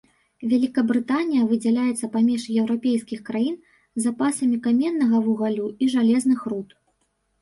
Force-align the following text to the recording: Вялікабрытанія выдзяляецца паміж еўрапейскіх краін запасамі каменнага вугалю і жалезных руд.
Вялікабрытанія 0.51 1.43
выдзяляецца 1.49 2.09
паміж 2.15 2.47
еўрапейскіх 2.61 3.19
краін 3.29 3.55
запасамі 4.07 4.57
каменнага 4.67 5.17
вугалю 5.27 5.67
і 5.85 5.95
жалезных 5.97 6.39
руд. 6.53 6.69